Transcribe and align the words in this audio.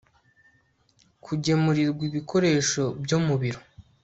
kugemurirwa 1.23 2.01
ibikoresho 2.09 2.83
byo 3.03 3.17
mu 3.25 3.35
biro 3.41 3.61